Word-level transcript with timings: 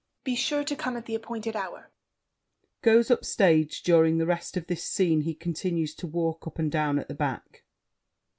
Be 0.23 0.33
sure 0.35 0.63
to 0.63 0.75
come 0.75 0.97
at 0.97 1.05
the 1.05 1.13
appointed 1.13 1.55
hour. 1.55 1.91
[Goes 2.81 3.11
up 3.11 3.23
stage; 3.23 3.83
during 3.83 4.17
the 4.17 4.25
rest 4.25 4.57
of 4.57 4.65
this 4.65 4.83
scene 4.83 5.21
he 5.21 5.35
continues 5.35 5.93
to 5.93 6.07
walk 6.07 6.47
up 6.47 6.57
and 6.57 6.71
down 6.71 6.97
at 6.97 7.07
the 7.07 7.13
back. 7.13 7.63